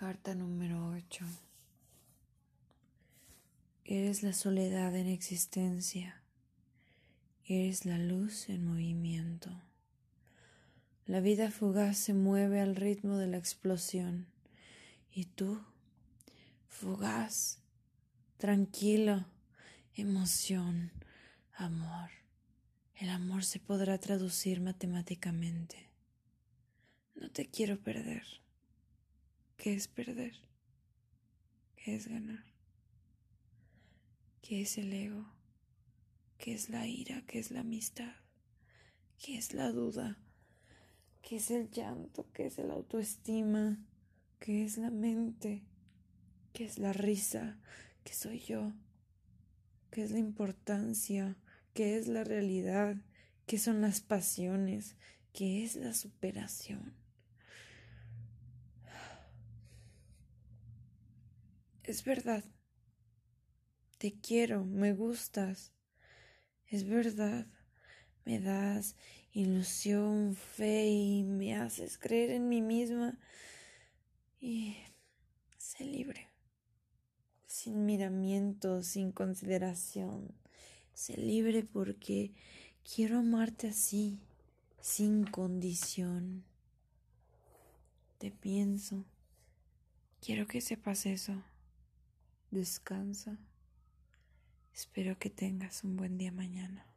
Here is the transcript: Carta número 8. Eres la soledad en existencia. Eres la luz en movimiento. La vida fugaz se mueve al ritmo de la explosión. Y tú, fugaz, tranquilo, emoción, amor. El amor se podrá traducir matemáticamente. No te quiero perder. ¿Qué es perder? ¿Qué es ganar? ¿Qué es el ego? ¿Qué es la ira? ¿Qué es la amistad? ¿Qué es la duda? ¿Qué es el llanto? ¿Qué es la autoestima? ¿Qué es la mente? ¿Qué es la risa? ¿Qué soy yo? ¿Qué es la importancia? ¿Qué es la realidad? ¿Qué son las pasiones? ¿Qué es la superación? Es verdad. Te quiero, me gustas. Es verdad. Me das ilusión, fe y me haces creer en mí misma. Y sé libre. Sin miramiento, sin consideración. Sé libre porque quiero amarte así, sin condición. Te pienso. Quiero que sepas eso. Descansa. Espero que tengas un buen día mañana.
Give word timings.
Carta 0.00 0.34
número 0.34 0.92
8. 0.96 1.26
Eres 3.84 4.22
la 4.22 4.32
soledad 4.32 4.96
en 4.96 5.06
existencia. 5.06 6.22
Eres 7.44 7.84
la 7.84 7.98
luz 7.98 8.48
en 8.48 8.64
movimiento. 8.64 9.50
La 11.04 11.20
vida 11.20 11.50
fugaz 11.50 11.98
se 11.98 12.14
mueve 12.14 12.62
al 12.62 12.76
ritmo 12.76 13.18
de 13.18 13.26
la 13.26 13.36
explosión. 13.36 14.26
Y 15.12 15.26
tú, 15.26 15.60
fugaz, 16.66 17.58
tranquilo, 18.38 19.26
emoción, 19.92 20.92
amor. 21.52 22.08
El 22.94 23.10
amor 23.10 23.44
se 23.44 23.60
podrá 23.60 23.98
traducir 23.98 24.62
matemáticamente. 24.62 25.90
No 27.16 27.30
te 27.30 27.50
quiero 27.50 27.78
perder. 27.78 28.40
¿Qué 29.60 29.74
es 29.74 29.88
perder? 29.88 30.32
¿Qué 31.76 31.94
es 31.94 32.08
ganar? 32.08 32.46
¿Qué 34.40 34.62
es 34.62 34.78
el 34.78 34.90
ego? 34.90 35.26
¿Qué 36.38 36.54
es 36.54 36.70
la 36.70 36.86
ira? 36.86 37.22
¿Qué 37.26 37.40
es 37.40 37.50
la 37.50 37.60
amistad? 37.60 38.14
¿Qué 39.18 39.36
es 39.36 39.52
la 39.52 39.70
duda? 39.70 40.16
¿Qué 41.20 41.36
es 41.36 41.50
el 41.50 41.70
llanto? 41.70 42.26
¿Qué 42.32 42.46
es 42.46 42.56
la 42.56 42.72
autoestima? 42.72 43.76
¿Qué 44.38 44.64
es 44.64 44.78
la 44.78 44.88
mente? 44.90 45.62
¿Qué 46.54 46.64
es 46.64 46.78
la 46.78 46.94
risa? 46.94 47.60
¿Qué 48.02 48.14
soy 48.14 48.40
yo? 48.40 48.72
¿Qué 49.90 50.04
es 50.04 50.10
la 50.10 50.20
importancia? 50.20 51.36
¿Qué 51.74 51.98
es 51.98 52.08
la 52.08 52.24
realidad? 52.24 52.96
¿Qué 53.44 53.58
son 53.58 53.82
las 53.82 54.00
pasiones? 54.00 54.96
¿Qué 55.34 55.64
es 55.64 55.76
la 55.76 55.92
superación? 55.92 56.99
Es 61.84 62.04
verdad. 62.04 62.44
Te 63.98 64.12
quiero, 64.12 64.64
me 64.64 64.92
gustas. 64.92 65.72
Es 66.66 66.86
verdad. 66.88 67.46
Me 68.24 68.38
das 68.38 68.96
ilusión, 69.32 70.34
fe 70.34 70.86
y 70.88 71.22
me 71.22 71.56
haces 71.56 71.98
creer 71.98 72.30
en 72.30 72.48
mí 72.48 72.62
misma. 72.62 73.18
Y 74.40 74.76
sé 75.58 75.84
libre. 75.84 76.28
Sin 77.46 77.86
miramiento, 77.86 78.82
sin 78.82 79.12
consideración. 79.12 80.34
Sé 80.94 81.16
libre 81.16 81.64
porque 81.64 82.32
quiero 82.84 83.18
amarte 83.18 83.68
así, 83.68 84.20
sin 84.80 85.24
condición. 85.24 86.44
Te 88.18 88.30
pienso. 88.30 89.04
Quiero 90.20 90.46
que 90.46 90.60
sepas 90.60 91.06
eso. 91.06 91.42
Descansa. 92.50 93.38
Espero 94.74 95.16
que 95.18 95.30
tengas 95.30 95.84
un 95.84 95.96
buen 95.96 96.18
día 96.18 96.32
mañana. 96.32 96.89